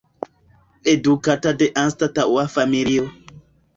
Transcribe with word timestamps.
Edukata 0.93 1.53
de 1.59 1.69
anstataŭa 1.85 2.47
familio. 2.59 3.09